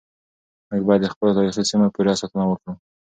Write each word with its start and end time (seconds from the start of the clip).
موږ 0.69 0.81
بايد 0.87 1.01
د 1.03 1.07
خپلو 1.13 1.35
تاريخي 1.37 1.63
سيمو 1.71 1.93
پوره 1.95 2.13
ساتنه 2.21 2.45
وکړو. 2.47 2.73